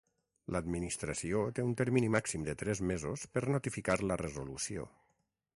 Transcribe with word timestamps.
L'Administració 0.53 1.43
té 1.59 1.65
un 1.67 1.75
termini 1.83 2.09
màxim 2.17 2.47
de 2.49 2.57
tres 2.63 2.83
mesos 2.93 3.29
per 3.37 3.47
notificar 3.57 4.01
la 4.13 4.21
resolució. 4.27 4.91